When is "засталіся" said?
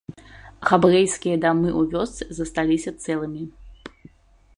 2.39-2.91